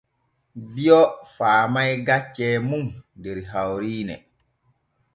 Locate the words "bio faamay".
0.73-1.91